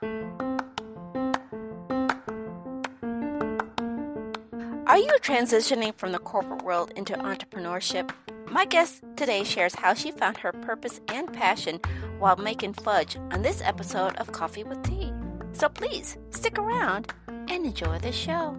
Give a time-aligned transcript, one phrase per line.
[0.00, 0.08] Are
[4.98, 8.12] you transitioning from the corporate world into entrepreneurship?
[8.48, 11.80] My guest today shares how she found her purpose and passion
[12.20, 15.12] while making fudge on this episode of Coffee with Tea.
[15.52, 18.56] So please stick around and enjoy the show.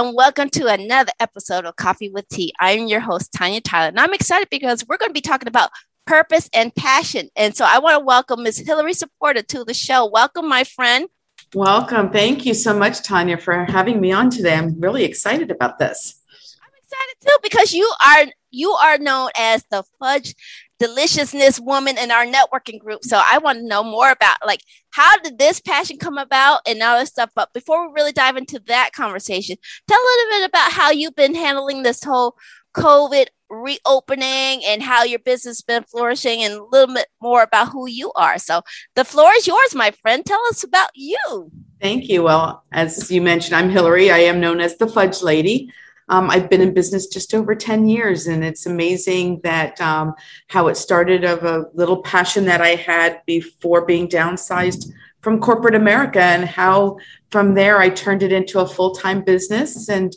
[0.00, 2.54] And welcome to another episode of Coffee with Tea.
[2.58, 5.68] I'm your host, Tanya Tyler, and I'm excited because we're going to be talking about
[6.06, 7.28] purpose and passion.
[7.36, 8.60] And so I want to welcome Ms.
[8.60, 10.06] Hillary Supporter to the show.
[10.06, 11.06] Welcome, my friend.
[11.52, 12.08] Welcome.
[12.08, 14.54] Thank you so much, Tanya, for having me on today.
[14.54, 16.18] I'm really excited about this.
[16.62, 20.34] I'm excited too because you are you are known as the fudge
[20.80, 23.04] deliciousness woman in our networking group.
[23.04, 26.82] So I want to know more about like how did this passion come about and
[26.82, 27.30] all this stuff.
[27.36, 29.56] But before we really dive into that conversation,
[29.86, 32.34] tell a little bit about how you've been handling this whole
[32.74, 37.68] COVID reopening and how your business has been flourishing and a little bit more about
[37.68, 38.38] who you are.
[38.38, 38.62] So
[38.94, 40.24] the floor is yours, my friend.
[40.24, 41.50] Tell us about you.
[41.80, 42.22] Thank you.
[42.22, 44.10] Well, as you mentioned, I'm Hillary.
[44.10, 45.72] I am known as the Fudge Lady.
[46.10, 50.14] Um, I've been in business just over 10 years, and it's amazing that um,
[50.48, 55.76] how it started of a little passion that I had before being downsized from corporate
[55.76, 56.98] America, and how
[57.30, 59.88] from there I turned it into a full time business.
[59.88, 60.14] And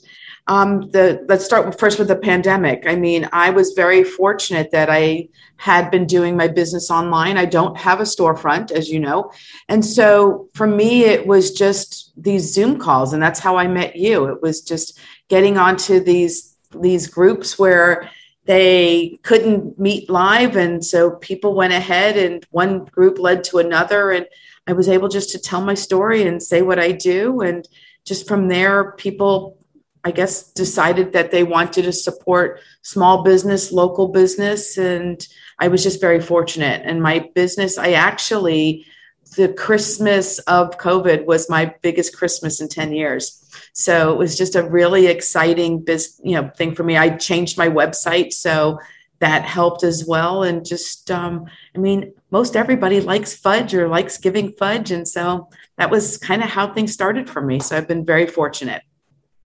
[0.48, 2.84] um, the let's start first with the pandemic.
[2.86, 7.38] I mean, I was very fortunate that I had been doing my business online.
[7.38, 9.32] I don't have a storefront, as you know,
[9.70, 13.96] and so for me, it was just these Zoom calls, and that's how I met
[13.96, 14.26] you.
[14.26, 15.00] It was just
[15.30, 18.10] getting onto these these groups where
[18.46, 24.12] they couldn't meet live and so people went ahead and one group led to another
[24.12, 24.28] and
[24.68, 27.68] i was able just to tell my story and say what i do and
[28.06, 29.58] just from there people
[30.04, 35.28] i guess decided that they wanted to support small business local business and
[35.60, 38.86] i was just very fortunate and my business i actually
[39.38, 43.44] the christmas of covid was my biggest christmas in 10 years
[43.74, 46.98] so it was just a really exciting biz, you know, thing for me.
[46.98, 48.80] I changed my website, so
[49.20, 50.44] that helped as well.
[50.44, 55.50] And just, um, I mean, most everybody likes fudge or likes giving fudge, and so
[55.78, 57.60] that was kind of how things started for me.
[57.60, 58.84] So I've been very fortunate.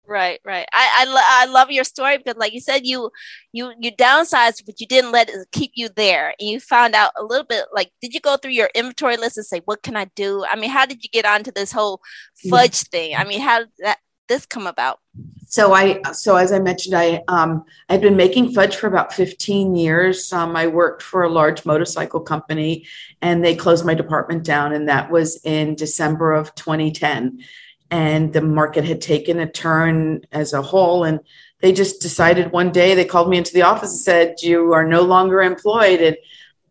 [0.08, 0.66] Right, right.
[0.72, 3.10] I I, lo- I love your story because, like you said, you
[3.52, 7.12] you you downsized, but you didn't let it keep you there, and you found out
[7.18, 7.66] a little bit.
[7.74, 10.56] Like, did you go through your inventory list and say, "What can I do?" I
[10.56, 12.00] mean, how did you get onto this whole
[12.48, 12.88] fudge yeah.
[12.90, 13.16] thing?
[13.16, 13.98] I mean, how that
[14.28, 14.98] this come about?
[15.46, 19.76] So I, so as I mentioned, I um, I'd been making fudge for about 15
[19.76, 20.32] years.
[20.32, 22.86] Um, I worked for a large motorcycle company,
[23.20, 27.40] and they closed my department down, and that was in December of 2010.
[27.90, 31.20] And the market had taken a turn as a whole, and
[31.60, 34.86] they just decided one day they called me into the office and said, "You are
[34.86, 36.16] no longer employed." And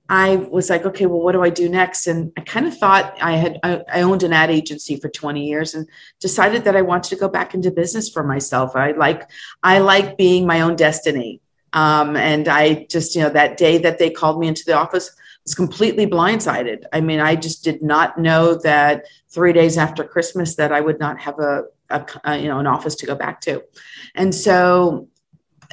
[0.10, 2.08] I was like, okay, well, what do I do next?
[2.08, 5.74] And I kind of thought I had, I, owned an ad agency for 20 years
[5.74, 5.88] and
[6.22, 8.76] decided that I wanted to go back into business for myself.
[8.76, 9.30] I like,
[9.64, 11.42] I like being my own destiny.
[11.74, 15.12] Um, and I just, you know, that day that they called me into the office
[15.48, 16.84] was completely blindsided.
[16.92, 21.00] I mean, I just did not know that three days after Christmas that I would
[21.00, 23.64] not have a, a, a you know, an office to go back to.
[24.14, 25.08] And so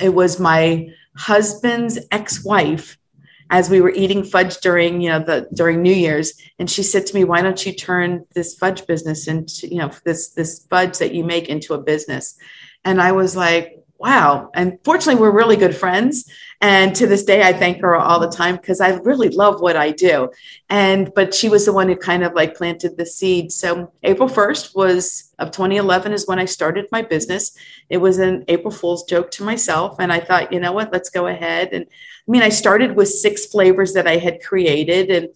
[0.01, 2.97] it was my husband's ex-wife
[3.51, 7.07] as we were eating fudge during you know the during new year's and she said
[7.07, 10.99] to me why don't you turn this fudge business into you know this this fudge
[10.99, 12.37] that you make into a business
[12.85, 14.51] and i was like wow.
[14.53, 16.31] And fortunately we're really good friends.
[16.61, 19.77] And to this day i thank her all the time because i really love what
[19.77, 20.31] i do.
[20.69, 23.51] And but she was the one who kind of like planted the seed.
[23.51, 27.57] So april 1st was of 2011 is when i started my business.
[27.89, 29.97] It was an april fool's joke to myself.
[29.99, 30.93] And i thought you know what?
[30.93, 31.71] Let's go ahead.
[31.73, 31.87] And
[32.27, 35.29] I mean, I started with six flavors that I had created, and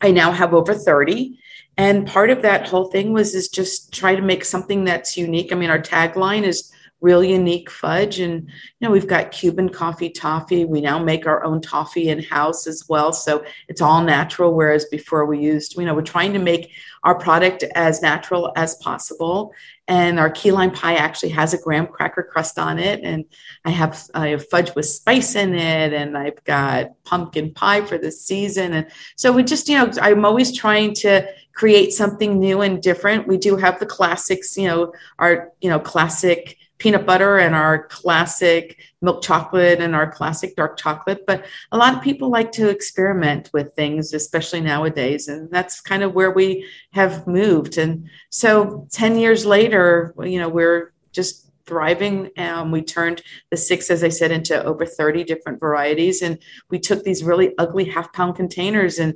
[0.00, 1.38] I now have over 30.
[1.76, 5.52] And part of that whole thing was is just try to make something that's unique.
[5.52, 8.18] I mean, our tagline is real unique fudge.
[8.18, 10.64] And, you know, we've got Cuban coffee toffee.
[10.64, 13.12] We now make our own toffee in house as well.
[13.12, 14.54] So it's all natural.
[14.54, 16.72] Whereas before we used, you know, we're trying to make
[17.04, 19.52] our product as natural as possible.
[19.86, 23.00] And our key lime pie actually has a graham cracker crust on it.
[23.04, 23.24] And
[23.64, 25.92] I have, I have fudge with spice in it.
[25.92, 28.72] And I've got pumpkin pie for the season.
[28.72, 33.28] And so we just, you know, I'm always trying to create something new and different.
[33.28, 37.86] We do have the classics, you know, our, you know, classic peanut butter and our
[37.88, 41.24] classic milk chocolate and our classic dark chocolate.
[41.26, 45.28] But a lot of people like to experiment with things, especially nowadays.
[45.28, 47.78] And that's kind of where we have moved.
[47.78, 52.30] And so 10 years later, you know, we're just thriving.
[52.36, 56.22] Um, we turned the six, as I said, into over 30 different varieties.
[56.22, 56.38] And
[56.70, 58.98] we took these really ugly half pound containers.
[58.98, 59.14] And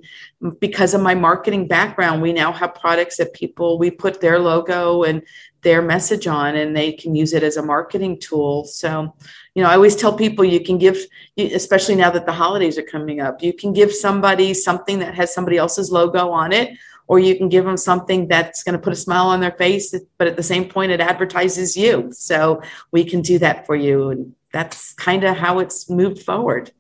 [0.61, 5.03] because of my marketing background, we now have products that people, we put their logo
[5.03, 5.23] and
[5.63, 8.65] their message on and they can use it as a marketing tool.
[8.65, 9.15] So,
[9.55, 10.99] you know, I always tell people you can give,
[11.39, 15.33] especially now that the holidays are coming up, you can give somebody something that has
[15.33, 16.77] somebody else's logo on it
[17.07, 19.95] or you can give them something that's going to put a smile on their face
[20.19, 22.61] but at the same point it advertises you so
[22.91, 26.71] we can do that for you and that's kind of how it's moved forward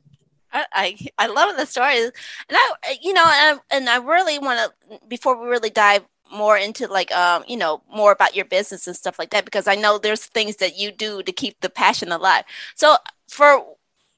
[0.54, 2.12] I, I love the stories
[2.48, 6.04] and I you know and I, and I really want to before we really dive
[6.32, 9.68] more into like um you know more about your business and stuff like that because
[9.68, 12.44] I know there's things that you do to keep the passion alive.
[12.74, 12.96] So
[13.28, 13.64] for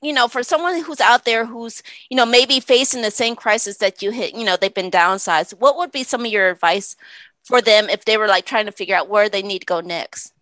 [0.05, 3.79] you know, for someone who's out there who's, you know, maybe facing the same crisis
[3.79, 6.97] that you hit, you know, they've been downsized, what would be some of your advice
[7.43, 9.81] for them if they were like trying to figure out where they need to go
[9.81, 10.33] next?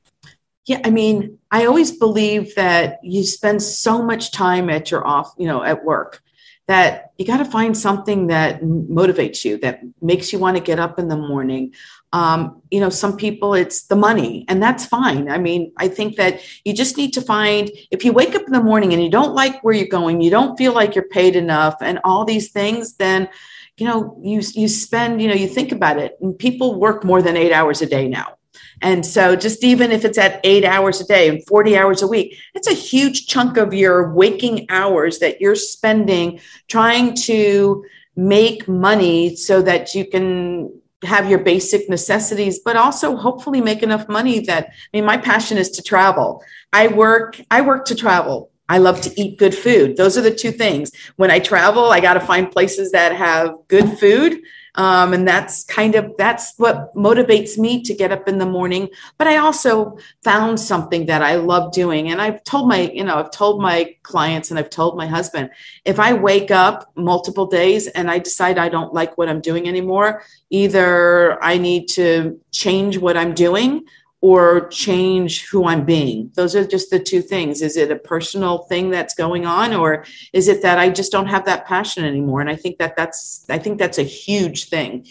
[0.67, 5.35] Yeah, I mean, I always believe that you spend so much time at your off,
[5.37, 6.23] you know, at work
[6.69, 10.79] that you got to find something that motivates you, that makes you want to get
[10.79, 11.75] up in the morning.
[12.13, 15.31] Um, you know, some people it's the money, and that's fine.
[15.31, 18.53] I mean, I think that you just need to find if you wake up in
[18.53, 21.37] the morning and you don't like where you're going, you don't feel like you're paid
[21.37, 23.29] enough, and all these things, then
[23.77, 27.23] you know, you you spend, you know, you think about it, and people work more
[27.23, 28.37] than eight hours a day now.
[28.83, 32.09] And so, just even if it's at eight hours a day and 40 hours a
[32.09, 37.85] week, it's a huge chunk of your waking hours that you're spending trying to
[38.17, 44.09] make money so that you can have your basic necessities, but also hopefully make enough
[44.09, 46.43] money that I mean, my passion is to travel.
[46.73, 48.51] I work, I work to travel.
[48.69, 49.97] I love to eat good food.
[49.97, 50.93] Those are the two things.
[51.17, 54.41] When I travel, I got to find places that have good food
[54.75, 58.89] um, and that's kind of that's what motivates me to get up in the morning.
[59.19, 62.11] But i also found something that i love doing.
[62.11, 65.51] And i've told my you know i've told my clients and i've told my husband
[65.85, 69.69] if i wake up multiple days and i decide i don't like what i'm doing
[69.69, 73.85] anymore either i need to change what i'm doing
[74.23, 76.31] or change who I'm being.
[76.35, 77.61] Those are just the two things.
[77.61, 81.27] Is it a personal thing that's going on or is it that I just don't
[81.27, 82.41] have that passion anymore?
[82.41, 85.07] And I think that that's I think that's a huge thing.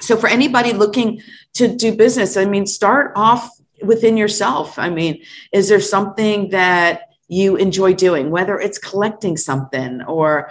[0.00, 1.22] So for anybody looking
[1.54, 3.48] to do business, I mean start off
[3.80, 4.76] within yourself.
[4.76, 5.22] I mean,
[5.52, 10.50] is there something that you enjoy doing whether it's collecting something or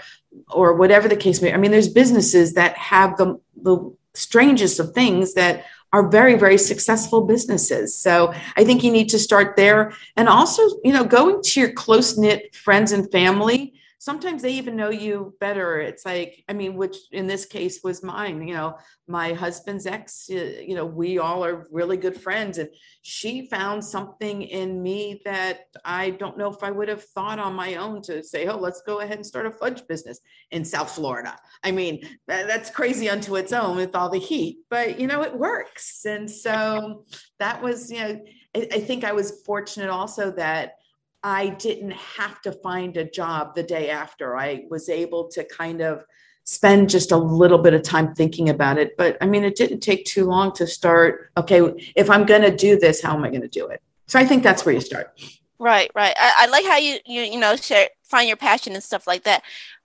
[0.49, 1.53] or whatever the case may be.
[1.53, 6.57] I mean there's businesses that have the the strangest of things that are very very
[6.57, 7.95] successful businesses.
[7.95, 9.93] So i think you need to start there.
[10.15, 14.75] And also you know going to your close knit friends and family sometimes they even
[14.75, 15.79] know you better.
[15.79, 18.77] It's like i mean which in this case was mine you know
[19.07, 22.69] my husband's ex you know we all are really good friends and
[23.01, 27.53] she found something in me that i don't know if i would have thought on
[27.53, 30.19] my own to say oh let's go ahead and start a fudge business
[30.51, 31.35] in south florida.
[31.63, 35.35] I mean that's crazy unto its own with all the heat but you know it
[35.37, 36.05] works.
[36.05, 37.05] And so
[37.39, 38.19] that was you know
[38.55, 40.73] I think I was fortunate also that
[41.23, 44.35] I didn't have to find a job the day after.
[44.37, 46.03] I was able to kind of
[46.43, 48.97] spend just a little bit of time thinking about it.
[48.97, 51.31] But I mean, it didn't take too long to start.
[51.37, 53.81] Okay, if I'm going to do this, how am I going to do it?
[54.07, 55.19] So I think that's where you start.
[55.59, 56.15] Right, right.
[56.17, 59.23] I, I like how you you you know share find your passion and stuff like
[59.23, 59.43] that.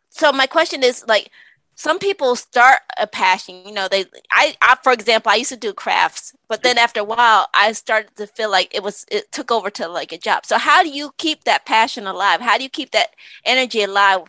[0.08, 1.30] So my question is like,
[1.76, 5.56] some people start a passion you know they I, I for example i used to
[5.56, 9.30] do crafts but then after a while i started to feel like it was it
[9.32, 10.46] took over to like a job.
[10.46, 12.40] So how do you keep that passion alive?
[12.40, 13.10] How do you keep that
[13.44, 14.22] energy alive?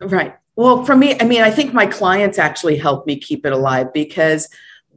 [0.00, 0.36] Right.
[0.56, 3.92] Well for me i mean i think my clients actually help me keep it alive
[3.92, 4.48] because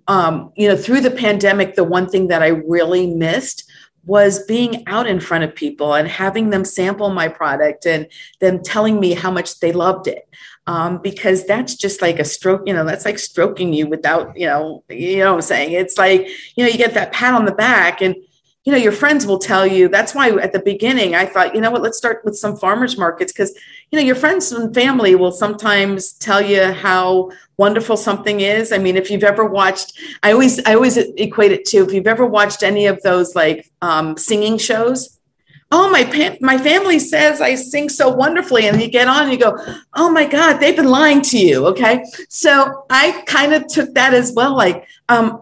[0.07, 3.66] um, you know through the pandemic the one thing that i really missed
[4.07, 8.07] was being out in front of people and having them sample my product and
[8.39, 10.27] them telling me how much they loved it
[10.65, 14.47] um, because that's just like a stroke, you know, that's like stroking you without, you
[14.47, 15.73] know, you know what I'm saying?
[15.73, 18.15] It's like, you know, you get that pat on the back and,
[18.63, 19.89] you know, your friends will tell you.
[19.89, 22.97] That's why at the beginning I thought, you know what, let's start with some farmers
[22.97, 23.57] markets because,
[23.91, 28.71] you know, your friends and family will sometimes tell you how wonderful something is.
[28.71, 32.07] I mean, if you've ever watched, I always, I always equate it to if you've
[32.07, 35.17] ever watched any of those like um, singing shows,
[35.71, 39.31] oh my pa- my family says i sing so wonderfully and you get on and
[39.31, 39.57] you go
[39.95, 44.13] oh my god they've been lying to you okay so i kind of took that
[44.13, 45.41] as well like um,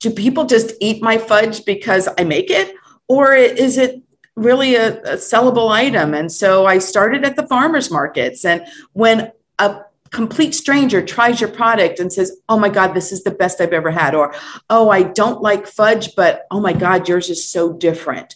[0.00, 2.74] do people just eat my fudge because i make it
[3.08, 4.02] or is it
[4.36, 6.14] really a, a sellable item.
[6.14, 8.44] And so I started at the farmers markets.
[8.44, 13.24] And when a complete stranger tries your product and says, Oh my God, this is
[13.24, 14.34] the best I've ever had, or
[14.70, 18.34] Oh, I don't like fudge, but oh my God, yours is so different.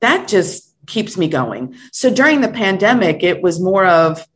[0.00, 1.74] That just keeps me going.
[1.92, 4.26] So during the pandemic, it was more of,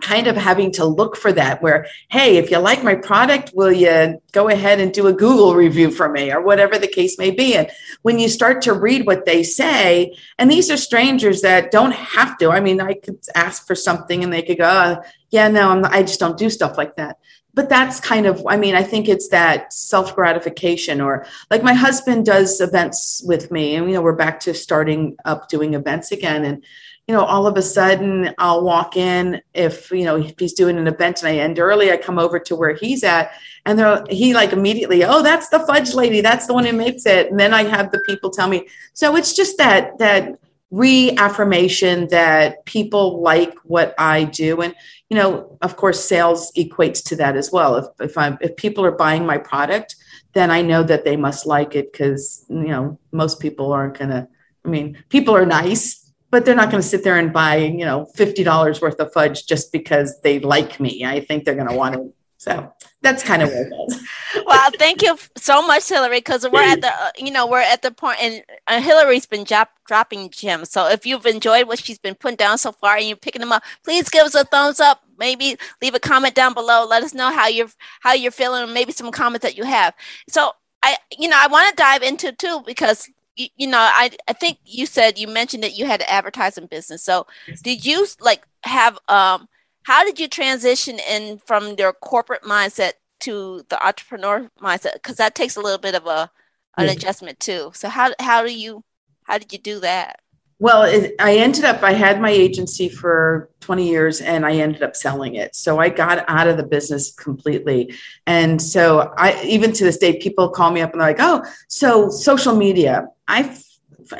[0.00, 3.72] kind of having to look for that where hey if you like my product will
[3.72, 7.30] you go ahead and do a google review for me or whatever the case may
[7.30, 7.54] be?
[7.54, 7.70] And
[8.02, 12.36] when you start to read what they say and these are strangers that don't have
[12.38, 15.70] to i mean i could ask for something and they could go oh, yeah no
[15.70, 17.18] I'm i just don't do stuff like that.
[17.54, 21.72] But that's kind of i mean i think it's that self gratification or like my
[21.72, 26.12] husband does events with me and you know we're back to starting up doing events
[26.12, 26.64] again and
[27.06, 30.76] you know, all of a sudden I'll walk in if, you know, if he's doing
[30.76, 33.32] an event and I end early, I come over to where he's at
[33.64, 36.20] and he like immediately, oh, that's the fudge lady.
[36.20, 37.30] That's the one who makes it.
[37.30, 38.66] And then I have the people tell me.
[38.92, 40.38] So it's just that, that
[40.72, 44.62] reaffirmation that people like what I do.
[44.62, 44.74] And,
[45.08, 47.76] you know, of course, sales equates to that as well.
[47.76, 49.94] If, if I'm, if people are buying my product,
[50.32, 54.10] then I know that they must like it because, you know, most people aren't going
[54.10, 54.26] to,
[54.64, 56.05] I mean, people are nice
[56.36, 59.46] but they're not going to sit there and buy, you know, $50 worth of fudge
[59.46, 61.02] just because they like me.
[61.02, 62.12] I think they're going to want to.
[62.36, 64.06] So that's kind of where it is.
[64.46, 67.80] well, thank you so much, Hillary, because we're at the, uh, you know, we're at
[67.80, 70.68] the point, and uh, Hillary's been drop, dropping gems.
[70.70, 73.52] So if you've enjoyed what she's been putting down so far and you're picking them
[73.52, 75.04] up, please give us a thumbs up.
[75.18, 76.86] Maybe leave a comment down below.
[76.86, 79.94] Let us know how you're how you're feeling, maybe some comments that you have.
[80.28, 80.52] So
[80.82, 84.32] I, you know, I want to dive into too because you, you know, I I
[84.32, 87.02] think you said you mentioned that you had an advertising business.
[87.02, 87.26] So
[87.62, 89.48] did you like have um
[89.84, 94.94] how did you transition in from your corporate mindset to the entrepreneur mindset?
[94.94, 96.30] Because that takes a little bit of a
[96.76, 96.92] an yeah.
[96.92, 97.70] adjustment too.
[97.74, 98.82] So how how do you
[99.24, 100.20] how did you do that?
[100.58, 104.82] Well, it, I ended up, I had my agency for 20 years and I ended
[104.82, 105.54] up selling it.
[105.54, 107.94] So I got out of the business completely.
[108.26, 111.44] And so I, even to this day, people call me up and they're like, oh,
[111.68, 113.06] so social media.
[113.28, 113.56] I,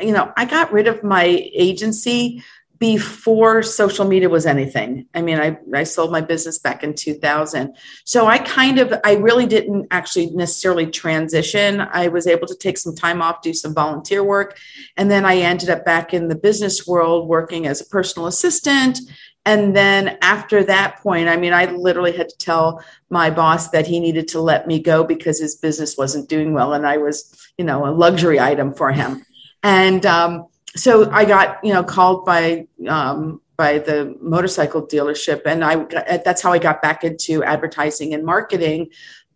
[0.00, 2.42] you know, I got rid of my agency
[2.78, 5.06] before social media was anything.
[5.14, 7.74] I mean, I, I sold my business back in 2000.
[8.04, 11.80] So I kind of, I really didn't actually necessarily transition.
[11.80, 14.58] I was able to take some time off, do some volunteer work.
[14.96, 18.98] And then I ended up back in the business world working as a personal assistant.
[19.46, 23.86] And then after that point, I mean, I literally had to tell my boss that
[23.86, 26.74] he needed to let me go because his business wasn't doing well.
[26.74, 29.24] And I was, you know, a luxury item for him.
[29.62, 35.64] And, um, so I got you know called by um, by the motorcycle dealership, and
[35.64, 35.84] I
[36.18, 38.90] that's how I got back into advertising and marketing.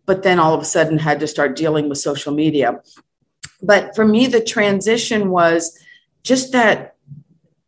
[0.05, 2.81] But then all of a sudden had to start dealing with social media.
[3.61, 5.77] But for me, the transition was
[6.23, 6.90] just that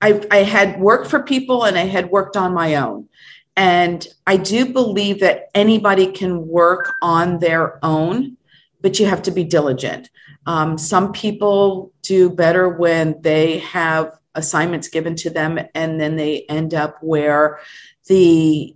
[0.03, 3.07] I, I had worked for people and I had worked on my own.
[3.55, 8.35] And I do believe that anybody can work on their own,
[8.81, 10.09] but you have to be diligent.
[10.45, 16.41] Um, some people do better when they have assignments given to them and then they
[16.49, 17.59] end up where
[18.07, 18.75] the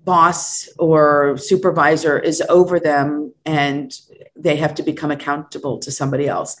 [0.00, 3.92] boss or supervisor is over them and
[4.34, 6.56] they have to become accountable to somebody else.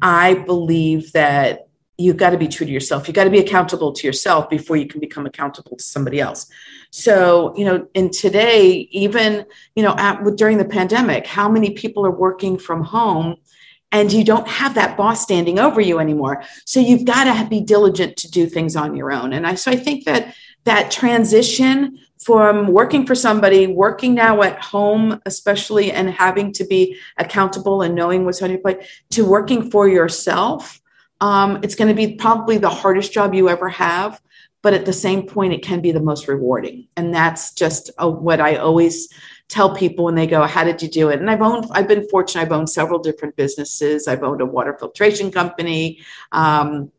[0.00, 1.65] I believe that
[1.98, 3.08] you've got to be true to yourself.
[3.08, 6.46] You've got to be accountable to yourself before you can become accountable to somebody else.
[6.90, 12.04] So, you know, in today, even, you know, at, during the pandemic, how many people
[12.04, 13.36] are working from home
[13.92, 17.60] and you don't have that boss standing over you anymore so you've got to be
[17.60, 20.34] diligent to do things on your own and i so i think that
[20.64, 26.98] that transition from working for somebody working now at home especially and having to be
[27.16, 28.78] accountable and knowing what's on your plate
[29.10, 30.80] to working for yourself
[31.20, 34.20] um, it's going to be probably the hardest job you ever have
[34.62, 38.08] but at the same point it can be the most rewarding and that's just a,
[38.08, 39.08] what i always
[39.48, 41.20] tell people when they go, How did you do it?
[41.20, 44.08] And I've owned, I've been fortunate, I've owned several different businesses.
[44.08, 46.00] I've owned a water filtration company.
[46.32, 46.90] Um,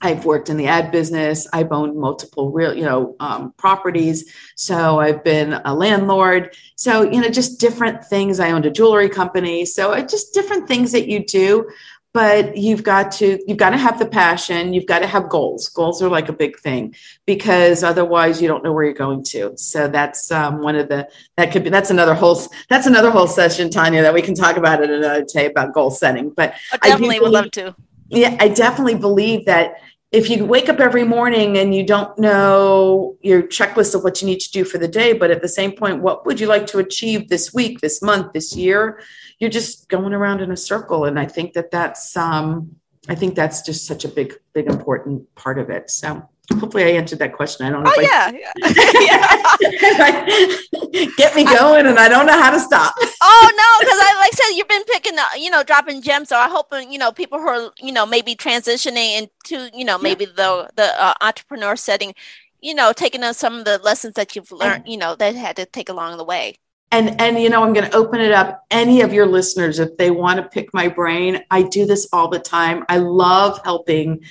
[0.00, 1.46] I've worked in the ad business.
[1.52, 4.30] I've owned multiple real, you know, um, properties.
[4.54, 6.54] So I've been a landlord.
[6.76, 8.40] So you know, just different things.
[8.40, 9.64] I owned a jewelry company.
[9.64, 11.70] So just different things that you do
[12.14, 14.72] but you've got to you've got to have the passion.
[14.72, 15.68] You've got to have goals.
[15.68, 16.94] Goals are like a big thing
[17.26, 19.52] because otherwise you don't know where you're going to.
[19.56, 22.40] So that's um, one of the that could be that's another whole
[22.70, 25.90] that's another whole session tanya that we can talk about it another day about goal
[25.90, 26.30] setting.
[26.30, 27.74] But I definitely I would love to.
[28.08, 29.76] Yeah i definitely believe that
[30.14, 34.26] if you wake up every morning and you don't know your checklist of what you
[34.26, 36.66] need to do for the day but at the same point what would you like
[36.66, 39.00] to achieve this week this month this year
[39.38, 41.04] you're just going around in a circle.
[41.04, 42.76] And I think that that's, um,
[43.08, 45.90] I think that's just such a big, big important part of it.
[45.90, 47.64] So hopefully I answered that question.
[47.66, 47.92] I don't know.
[47.94, 48.30] Oh, yeah.
[50.92, 51.06] yeah.
[51.16, 52.94] Get me going and I don't know how to stop.
[52.98, 53.80] oh, no.
[53.80, 56.28] Because I, like I said, you've been picking, up, you know, dropping gems.
[56.28, 59.98] So I hope, you know, people who are, you know, maybe transitioning into, you know,
[59.98, 60.32] maybe yeah.
[60.36, 62.14] the, the uh, entrepreneur setting,
[62.60, 65.56] you know, taking on some of the lessons that you've learned, you know, that had
[65.56, 66.56] to take along the way
[66.92, 69.96] and and you know i'm going to open it up any of your listeners if
[69.96, 74.22] they want to pick my brain i do this all the time i love helping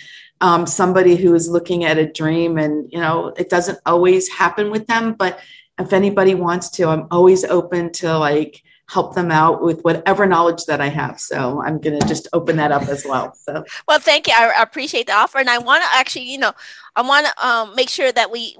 [0.41, 4.71] um, somebody who is looking at a dream and you know it doesn't always happen
[4.71, 5.39] with them but
[5.79, 10.65] if anybody wants to i'm always open to like help them out with whatever knowledge
[10.65, 11.19] that i have.
[11.19, 13.63] So i'm going to just open that up as well so.
[13.87, 14.33] Well thank you.
[14.35, 16.53] I appreciate the offer and i want to actually you know
[16.95, 18.57] i want to um, make sure that we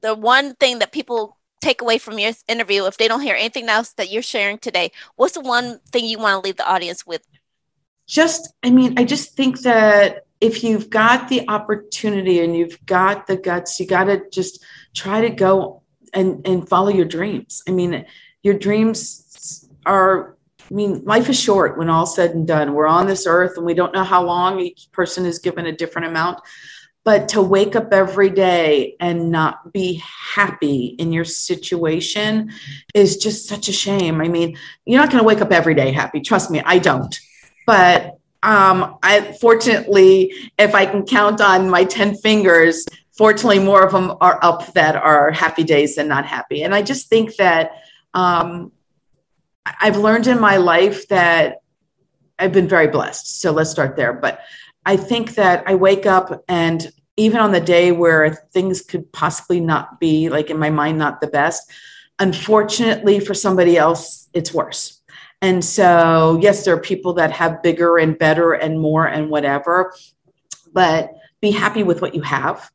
[0.00, 3.68] the one thing that people take away from your interview if they don't hear anything
[3.68, 7.06] else that you're sharing today what's the one thing you want to leave the audience
[7.06, 7.26] with?
[8.06, 13.26] Just i mean i just think that if you've got the opportunity and you've got
[13.26, 14.64] the guts you got to just
[14.94, 18.04] try to go and and follow your dreams i mean
[18.42, 20.36] your dreams are
[20.70, 23.66] i mean life is short when all said and done we're on this earth and
[23.66, 26.40] we don't know how long each person is given a different amount
[27.06, 32.50] but to wake up every day and not be happy in your situation
[32.94, 34.20] is just such a shame.
[34.20, 36.20] I mean, you're not going to wake up every day happy.
[36.20, 37.16] Trust me, I don't.
[37.64, 38.15] But
[38.46, 42.86] um, I fortunately, if I can count on my 10 fingers,
[43.18, 46.62] fortunately, more of them are up that are happy days than not happy.
[46.62, 47.72] And I just think that
[48.14, 48.70] um,
[49.66, 51.58] I've learned in my life that
[52.38, 53.40] I've been very blessed.
[53.40, 54.12] So let's start there.
[54.12, 54.40] But
[54.84, 59.58] I think that I wake up and even on the day where things could possibly
[59.58, 61.70] not be like in my mind not the best
[62.18, 64.95] unfortunately for somebody else it's worse
[65.42, 69.94] and so yes there are people that have bigger and better and more and whatever
[70.72, 72.70] but be happy with what you have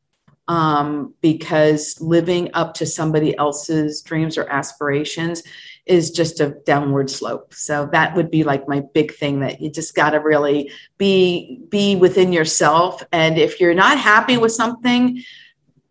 [0.48, 5.42] um, because living up to somebody else's dreams or aspirations
[5.86, 7.54] is just a downward slope.
[7.54, 11.60] So that would be like my big thing that you just got to really be
[11.68, 15.22] be within yourself and if you're not happy with something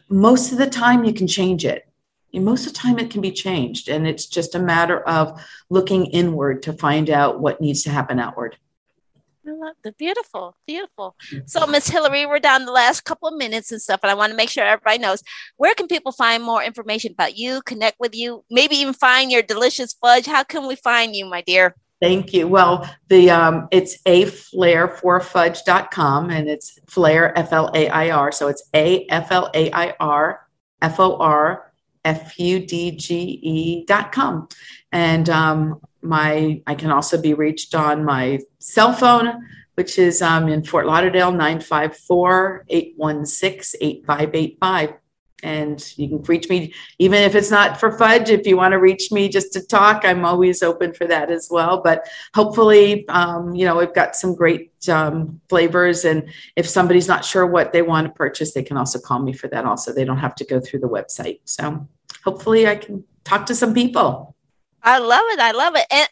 [0.10, 1.88] most of the time you can change it.
[2.34, 6.06] Most of the time it can be changed and it's just a matter of looking
[6.08, 8.58] inward to find out what needs to happen outward.
[9.48, 11.16] I love the beautiful, beautiful.
[11.46, 14.32] So, Miss Hillary, we're down the last couple of minutes and stuff, and I want
[14.32, 15.24] to make sure everybody knows
[15.58, 19.42] where can people find more information about you, connect with you, maybe even find your
[19.42, 20.28] delicious fudge.
[20.28, 21.76] How can we find you, my dear?
[22.00, 22.48] Thank you.
[22.48, 28.10] Well, the um, it's a flair for fudge.com and it's flair F L A I
[28.10, 28.32] R.
[28.32, 30.48] So it's A F L A I R
[30.82, 31.71] F O R
[32.04, 34.48] F U D G E dot com.
[34.92, 40.48] And um, my I can also be reached on my cell phone, which is um,
[40.48, 45.01] in Fort Lauderdale, 954 816 8585.
[45.44, 48.80] And you can reach me, even if it's not for fudge, if you want to
[48.80, 51.82] reach me just to talk, I'm always open for that as well.
[51.82, 56.06] But hopefully, um, you know, we've got some great um, flavors.
[56.06, 59.34] And if somebody's not sure what they want to purchase, they can also call me
[59.34, 59.94] for that also.
[59.94, 61.40] They don't have to go through the website.
[61.46, 61.88] So
[62.24, 64.36] hopefully, I can talk to some people.
[64.84, 65.40] I love it.
[65.40, 65.86] I love it.
[65.92, 66.10] And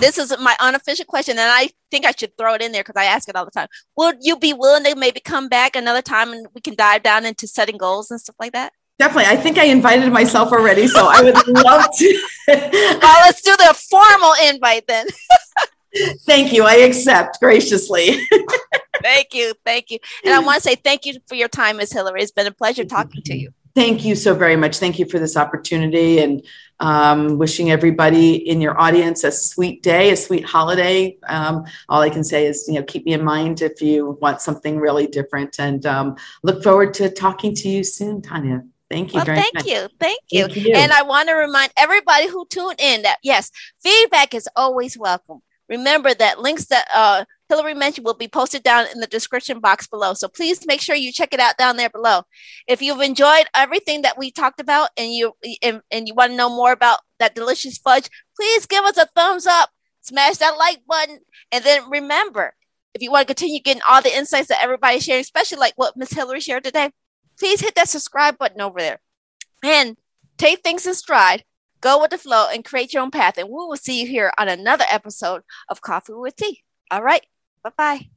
[0.00, 3.00] this is my unofficial question, and I think I should throw it in there because
[3.00, 3.68] I ask it all the time.
[3.96, 7.24] Would you be willing to maybe come back another time and we can dive down
[7.24, 8.72] into setting goals and stuff like that?
[8.98, 9.32] Definitely.
[9.32, 12.22] I think I invited myself already, so I would love to.
[12.48, 15.06] well, let's do the formal invite then.
[16.26, 16.64] thank you.
[16.64, 18.26] I accept graciously.
[19.02, 19.54] thank you.
[19.64, 19.98] Thank you.
[20.24, 21.92] And I want to say thank you for your time, Ms.
[21.92, 22.22] Hillary.
[22.22, 23.52] It's been a pleasure talking to you.
[23.74, 24.78] Thank you so very much.
[24.78, 26.44] Thank you for this opportunity and
[26.80, 31.16] um, wishing everybody in your audience a sweet day, a sweet holiday.
[31.28, 34.40] Um, all I can say is, you know, keep me in mind if you want
[34.40, 38.64] something really different and um, look forward to talking to you soon, Tanya.
[38.90, 39.18] Thank you.
[39.18, 39.66] Well, thank much.
[39.66, 39.86] you.
[40.00, 40.48] Thank you.
[40.48, 40.74] Thank you.
[40.74, 45.42] And I want to remind everybody who tuned in that yes, feedback is always welcome.
[45.68, 49.86] Remember that links that uh, Hillary mentioned will be posted down in the description box
[49.86, 50.14] below.
[50.14, 52.22] So please make sure you check it out down there below.
[52.68, 55.32] If you've enjoyed everything that we talked about and you
[55.62, 59.06] and, and you want to know more about that delicious fudge, please give us a
[59.06, 61.18] thumbs up, smash that like button,
[61.50, 62.54] and then remember,
[62.94, 65.96] if you want to continue getting all the insights that everybody's sharing, especially like what
[65.96, 66.90] Miss Hillary shared today,
[67.38, 69.00] please hit that subscribe button over there.
[69.62, 69.96] And
[70.38, 71.44] take things in stride,
[71.80, 73.38] go with the flow, and create your own path.
[73.38, 76.62] And we will see you here on another episode of Coffee with Tea.
[76.90, 77.24] All right.
[77.62, 78.10] Bye bye.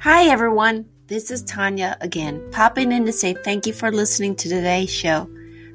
[0.00, 0.93] Hi, everyone.
[1.14, 5.30] This is Tanya again, popping in to say thank you for listening to today's show.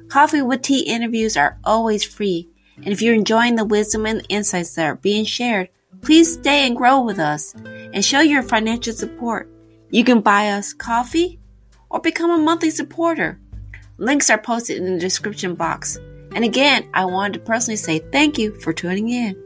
[0.08, 4.74] Coffee with Tea interviews are always free, and if you're enjoying the wisdom and insights
[4.74, 5.70] that are being shared,
[6.02, 9.48] please stay and grow with us and show your financial support.
[9.88, 11.40] You can buy us coffee
[11.88, 13.40] or become a monthly supporter.
[13.96, 15.96] Links are posted in the description box.
[16.34, 19.42] And again, I wanted to personally say thank you for tuning in.